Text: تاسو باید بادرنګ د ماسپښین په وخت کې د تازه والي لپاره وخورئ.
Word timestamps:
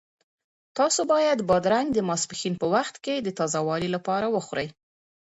تاسو 0.77 1.01
باید 1.13 1.39
بادرنګ 1.49 1.87
د 1.93 1.99
ماسپښین 2.09 2.53
په 2.61 2.67
وخت 2.75 2.95
کې 3.03 3.15
د 3.21 3.27
تازه 3.37 3.59
والي 3.67 3.89
لپاره 3.95 4.27
وخورئ. 4.35 4.67